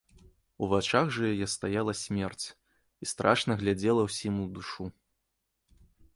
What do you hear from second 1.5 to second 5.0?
стаяла смерць і страшна глядзела ўсім у душу.